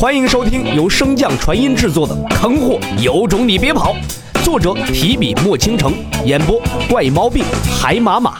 [0.00, 3.92] 欢迎收听由升降传音制作的《坑货有种你别跑》，
[4.42, 5.92] 作者提笔墨倾城，
[6.24, 6.58] 演播
[6.88, 7.44] 怪猫病
[7.78, 8.38] 海马马。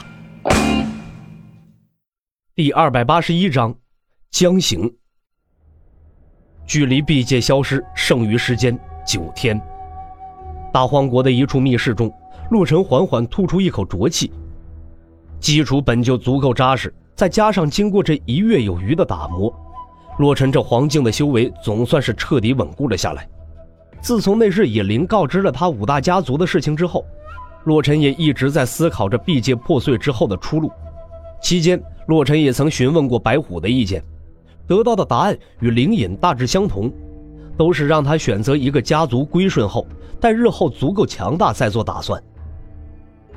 [2.54, 3.74] 第二百八十一章，
[4.30, 4.90] 将行。
[6.64, 8.74] 距离毕界消失剩余时间
[9.06, 9.60] 九天。
[10.72, 12.10] 大荒国的一处密室中，
[12.50, 14.32] 洛尘缓缓吐出一口浊气。
[15.38, 19.54] 基础本就足够扎实，再加上经过这一月有余的打磨。
[20.20, 23.26] 洛尘这黄境的修为总算是彻底稳固了下来。
[24.02, 27.06] 自从那日野灵告知了他五大家族的事情之后，
[27.64, 30.70] 洛尘也一直在思考着毕界破碎之后的出路。
[31.40, 34.04] 期间，洛尘也曾询问过白虎的意见，
[34.66, 36.92] 得到的答案与灵隐大致相同，
[37.56, 39.86] 都是让他选择一个家族归顺后，
[40.20, 42.22] 待日后足够强大再做打算。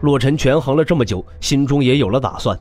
[0.01, 2.59] 洛尘权衡了这么久，心中也有了打算。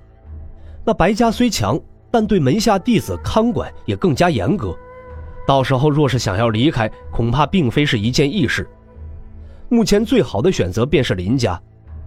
[0.84, 1.76] 那白家虽强，
[2.12, 4.76] 但对门下弟子看管也更加严格，
[5.46, 8.68] 到时候若是想要离开，恐怕并非是一件易事。
[9.70, 11.58] 目前最好的选择便是林家，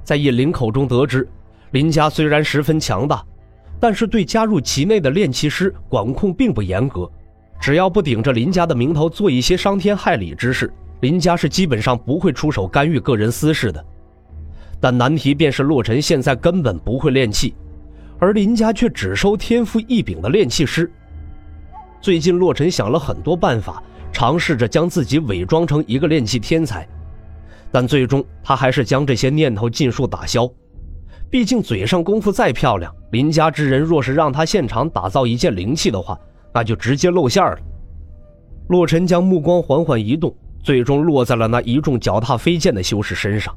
[0.03, 1.27] 在尹灵口中得知，
[1.71, 3.25] 林家虽然十分强大，
[3.79, 7.09] 但是对加入其内的炼气师管控并不严格，
[7.59, 13.83] 只要不顶着林家的名头做一些伤天害理之事，林家是基本上不会出手干预个人私事的。
[14.79, 17.55] 但难题便是洛尘现在根本不会炼气。
[18.19, 20.91] 而林家却只收天赋异禀的炼气师。
[22.01, 26.87] 最近，洛尘想了很多办法，尝试着将自己伪装成一个炼气天才，
[27.71, 30.49] 但最终他还是将这些念头尽数打消。
[31.29, 36.17] 毕竟，嘴上功夫再漂亮，林家之人若是让他现场打造一件灵器的话，
[36.53, 37.57] 那就直接露馅了。
[38.69, 43.55] 洛尘将目光缓缓移动，最终落在了那一众脚踏飞剑的修士身上。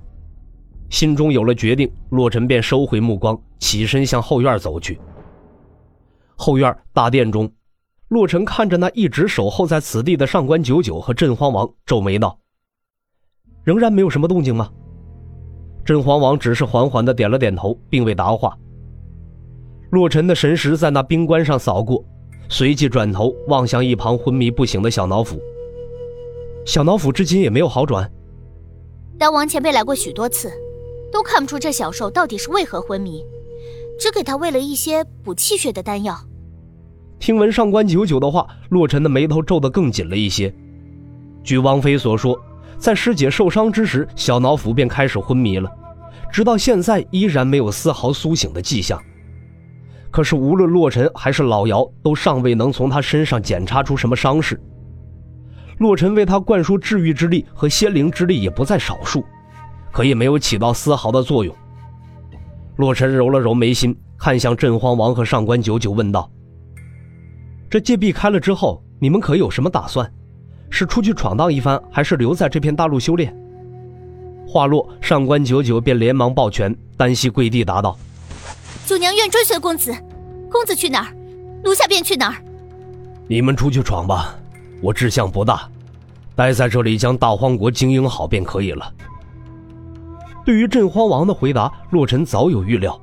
[0.91, 4.99] 心中有了决定，洛尘便收回目光，起身向后院走去。
[6.37, 7.51] 后院大殿中，
[8.09, 12.39] 洛尘看着那一直守候在此地的上官九九和镇荒王，皱眉道
[13.65, 14.71] ：“仍然没有什么动静吗？”
[15.85, 18.57] 镇荒王只是缓缓的点了点头，并未答话。
[19.91, 22.05] 洛尘的神识在那冰棺上扫过，
[22.49, 25.39] 随即转头望向一旁昏迷不醒的小脑斧。
[26.65, 28.11] 小脑斧至今也没有好转。
[29.19, 30.53] 丹王前辈来过许多次。
[31.13, 33.25] 都看不出这小兽到底是为何昏迷，
[33.99, 36.19] 只给他喂了一些补气血的丹药。
[37.19, 40.55] 听闻上官九九的话，洛尘的眉头皱得更紧了一些。
[41.43, 42.39] 据王妃所说，
[42.79, 45.71] 在师姐受伤之时，小脑斧便开始昏迷了，
[46.31, 49.01] 直到现在依然没有丝毫苏醒的迹象。
[50.11, 54.61] 可是无论洛尘还是老姚，都尚未能从他身上检查出什么伤势。
[55.79, 59.25] 洛尘为他灌输治愈之力和仙灵之力也不在少数。
[59.93, 61.55] 可也没有起到丝毫的作用。
[62.77, 66.31] 洛尘揉了揉眉心，看向镇荒王和上官九九，问道
[67.69, 70.09] ：“这界壁开了之后，你们可有什么打算？
[70.71, 73.35] 是出去闯荡一番，还是留在这片大陆修炼？”
[74.47, 77.99] 话落，上官九九便连忙抱拳，单膝跪地答道
[78.87, 79.93] ：“九娘愿追随公子，
[80.51, 81.15] 公子去哪儿，
[81.65, 82.37] 奴下便去哪儿。
[83.27, 84.37] 你们出去闯吧，
[84.81, 85.69] 我志向不大，
[86.37, 88.93] 待在这里将大荒国经营好便可以了。”
[90.49, 92.99] 对于镇荒王的回答，洛尘早有预料，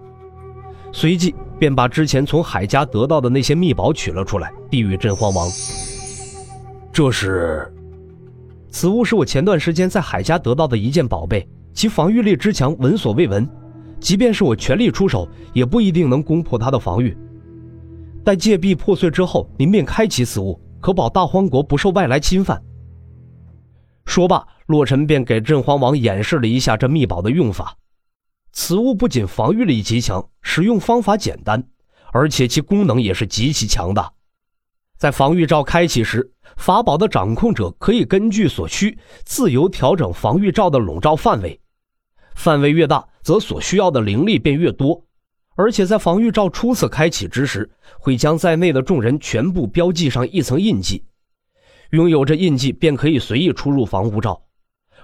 [0.92, 5.48] 随即便把之前从海家得到的那些秘宝取了出来，递与镇荒王。
[6.92, 7.72] 这是，
[8.72, 13.48] 此物是我前段时间在海家得到的一件宝贝，其防御力之强，闻所未闻，
[14.00, 17.16] 即便是我全力出手，也不一定能攻破它的防御。
[18.24, 22.60] 待界壁破碎之后，您便开启此物，可保大荒国不受外来侵犯。
[24.06, 27.76] 说罢，洛尘便给镇荒王演示了一下这秘宝的用法。
[28.52, 31.68] 此物不仅防御力极强，使用方法简单，
[32.14, 34.14] 而且其功能也是极其强大。
[34.98, 41.60] 在防御罩开启时，法宝的掌控者可以根据所需自由调整防御罩的笼罩范围，
[42.34, 45.04] 范围越大，则所需要的灵力便越多。
[45.58, 51.04] 而且在防御罩初次开启之时，会将在内的众人全部标记上一层印记。
[51.92, 54.42] 拥有这印记，便可以随意出入防护罩，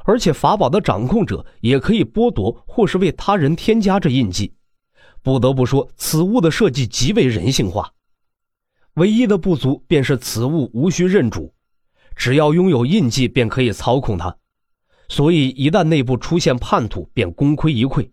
[0.03, 4.53] 而且法宝的掌控者也可以剥夺或是为他人添加这印记。
[5.21, 7.93] 不得不说，此物的设计极为人性化。
[8.95, 11.53] 唯一的不足便是此物无需认主，
[12.15, 14.35] 只要拥有印记便可以操控它，
[15.07, 18.09] 所以一旦内部出现叛徒，便功亏一篑。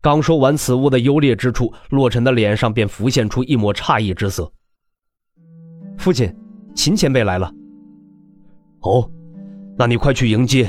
[0.00, 4.50] 刚说完此物的优劣之处，洛尘的脸上便浮现出一抹诧异之色。
[5.98, 6.34] 父亲。
[6.74, 7.52] 秦前辈来了。
[8.80, 9.08] 哦，
[9.78, 10.68] 那你快去迎接，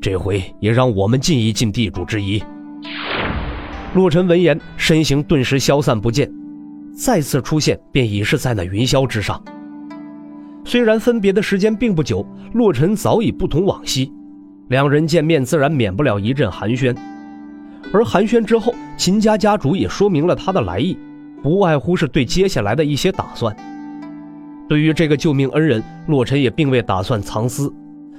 [0.00, 2.42] 这回也让我们尽一尽地主之谊。
[3.94, 6.30] 洛尘闻言，身形顿时消散不见，
[6.94, 9.42] 再次出现便已是在那云霄之上。
[10.64, 14.12] 虽然分别的时间并不久，洛尘早已不同往昔，
[14.68, 16.94] 两人见面自然免不了一阵寒暄。
[17.90, 20.98] 而寒暄之后，秦家家主也说明了他的来意，
[21.42, 23.56] 不外乎是对接下来的一些打算。
[24.68, 27.72] 对于这个救命恩人，洛尘也并未打算藏私，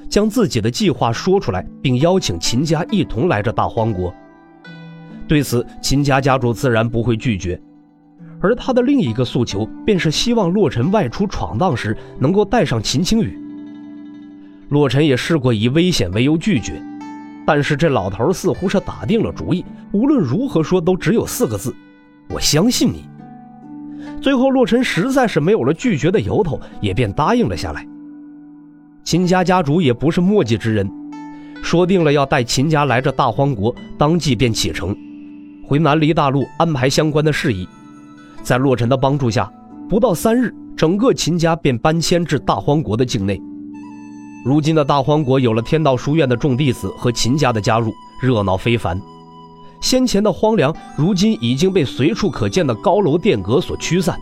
[0.10, 4.12] 将自己的计划说出来，并邀请秦家一同来这大荒国。
[5.28, 7.62] 对此，秦家家主自然不会拒绝。
[8.42, 13.38] 而他的另一个诉求，便是希望洛尘外出闯荡时能够带上秦青羽。
[14.70, 16.82] 洛尘也试过以危险为由拒绝。
[17.46, 21.76] 但是这老头似乎是打定了主意，无论如何说都只有四个字
[22.30, 23.09] ：“我相信你。”
[24.22, 27.88] 最后，洛尘实在是没有了拒绝的由头，也便答应了下来。
[29.04, 30.90] 秦家家主也不是墨迹之人，
[31.62, 34.96] 说定了要带秦家来这大荒国，当即便启程，
[35.66, 37.68] 回南离大陆安排相关的事宜。
[38.44, 39.50] 在洛尘的帮助下，
[39.88, 43.42] 不到三日，整个秦家便搬迁至大荒国的境内。
[44.46, 49.00] 如今的大荒国有了天道书院的众弟子和秦家的加入，热闹非凡。
[49.82, 54.20] 先前的荒凉，如今已经被随处可见的高楼殿阁所驱散。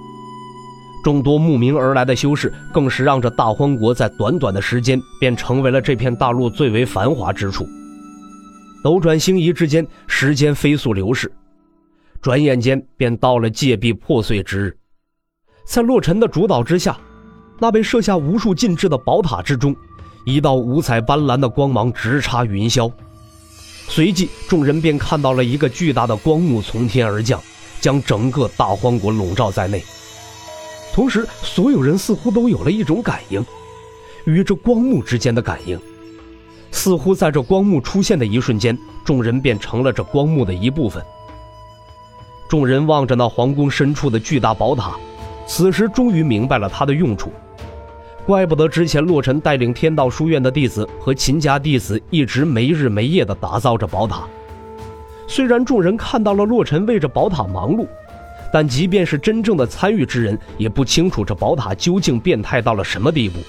[1.04, 7.66] 众多慕名而来的修士，更是让这大荒国在短短的时间便成为了这片大陆最为繁华之处。
[8.84, 11.32] 斗转星移之间，时间飞速流逝，
[12.22, 14.78] 转眼间便到了界壁破碎之日。
[15.66, 16.98] 在洛尘的主导之下，
[17.60, 19.76] 那被设下无数禁制的宝塔之中。
[20.26, 22.92] 一道五彩斑斓的光芒直插云霄，
[23.88, 27.42] 随即众人便看到了一个巨大的光幕从天而降，
[27.80, 29.84] 将整个大荒国笼罩在内。
[30.94, 33.44] 同时，所有人似乎都有了一种感应，
[34.26, 35.80] 与这光幕之间的感应，
[36.72, 41.04] 似乎在这光幕出现的一瞬间，众人便成了这光幕的一部分。
[42.50, 44.96] 众人望着那皇宫深处的巨大宝塔，
[45.48, 47.32] 此时终于明白了它的用处。
[48.28, 54.28] 怪不得之前洛尘带领天道书院的弟子和秦家弟子一直没日没夜地打造着宝塔。
[55.30, 57.88] 虽然众人看到了洛尘为这宝塔忙碌，
[58.52, 63.40] 但即便是真正的参与之人，也不清楚这宝塔究竟变态到了什么地步。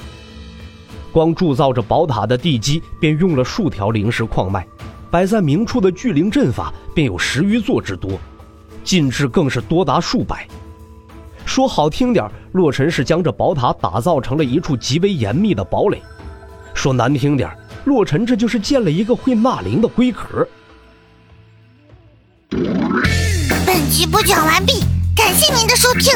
[1.11, 4.65] 光铸造着宝塔的地基便用了数条灵石矿脉，
[5.11, 8.13] 摆在明处的聚灵阵法便有十余座之多，
[8.85, 10.47] 禁制更是多达数百。
[11.49, 15.97] 说好听点，洛尘是将这宝塔打造成了一处极为严密的堡垒；
[16.75, 17.51] 说难听点，
[17.87, 20.47] 洛尘这就是建了一个会纳灵的龟壳。
[23.67, 24.85] 本集播讲完毕，
[25.17, 26.13] 感谢您的收听。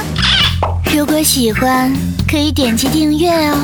[0.94, 1.90] 如果喜欢，
[2.30, 3.56] 可以点击订阅哦，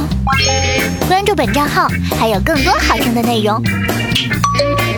[1.06, 1.86] 关注本账号
[2.18, 3.62] 还有更多好听的内容。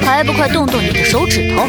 [0.02, 1.66] 还不快动动你的手指头！